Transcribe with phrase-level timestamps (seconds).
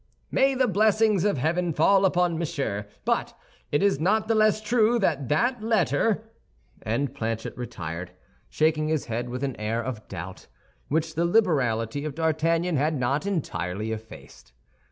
[0.31, 2.87] "May the blessings of heaven fall upon Monsieur!
[3.05, 3.37] But
[3.71, 6.23] it is not the less true that that letter—"
[6.81, 8.09] And Planchet retired,
[8.49, 10.47] shaking his head with an air of doubt,
[10.87, 14.53] which the liberality of D'Artagnan had not entirely effaced.